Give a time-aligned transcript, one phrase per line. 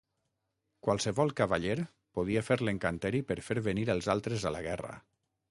[0.87, 1.75] Qualsevol cavaller
[2.21, 4.99] podia fer l'encanteri per fer venir els altres a la guerra.